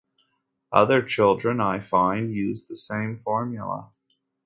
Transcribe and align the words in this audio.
Other 0.71 1.03
children, 1.03 1.59
I 1.61 1.79
find, 1.79 2.33
use 2.33 2.65
the 2.65 2.75
same 2.75 3.17
formula. 3.19 3.91